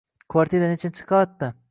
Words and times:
Kvartira 0.35 0.69
nechinchi 0.71 1.05
qavatda? 1.13 1.51